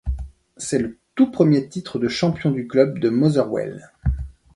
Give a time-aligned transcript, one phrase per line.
[0.57, 3.91] C'est le tout premier titre de champion du club de Motherwell.